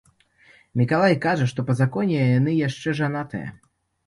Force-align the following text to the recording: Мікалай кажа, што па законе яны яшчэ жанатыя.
Мікалай 0.79 1.15
кажа, 1.25 1.45
што 1.51 1.67
па 1.67 1.75
законе 1.83 2.17
яны 2.31 2.57
яшчэ 2.67 2.97
жанатыя. 3.03 3.47